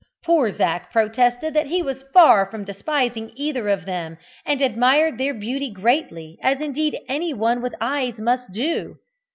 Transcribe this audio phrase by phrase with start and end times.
[0.25, 5.35] Poor Zac protested that he was far from despising either of them, and admired their
[5.35, 8.95] beauty greatly, as indeed anyone with eyes must do.